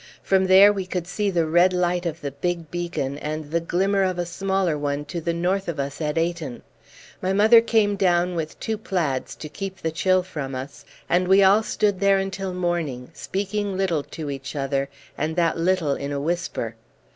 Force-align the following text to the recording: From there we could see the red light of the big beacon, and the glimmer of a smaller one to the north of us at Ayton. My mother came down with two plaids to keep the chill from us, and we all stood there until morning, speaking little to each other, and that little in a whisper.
From 0.23 0.47
there 0.47 0.73
we 0.73 0.87
could 0.87 1.05
see 1.05 1.29
the 1.29 1.45
red 1.45 1.73
light 1.73 2.07
of 2.07 2.21
the 2.21 2.31
big 2.31 2.71
beacon, 2.71 3.19
and 3.19 3.51
the 3.51 3.59
glimmer 3.59 4.01
of 4.01 4.17
a 4.17 4.25
smaller 4.25 4.75
one 4.75 5.05
to 5.05 5.21
the 5.21 5.31
north 5.31 5.67
of 5.67 5.79
us 5.79 6.01
at 6.01 6.17
Ayton. 6.17 6.63
My 7.21 7.33
mother 7.33 7.61
came 7.61 7.95
down 7.97 8.33
with 8.33 8.59
two 8.59 8.79
plaids 8.79 9.35
to 9.35 9.47
keep 9.47 9.77
the 9.77 9.91
chill 9.91 10.23
from 10.23 10.55
us, 10.55 10.85
and 11.07 11.27
we 11.27 11.43
all 11.43 11.61
stood 11.61 11.99
there 11.99 12.17
until 12.17 12.51
morning, 12.51 13.11
speaking 13.13 13.77
little 13.77 14.01
to 14.01 14.31
each 14.31 14.55
other, 14.55 14.89
and 15.19 15.35
that 15.35 15.59
little 15.59 15.93
in 15.93 16.11
a 16.11 16.19
whisper. 16.19 16.73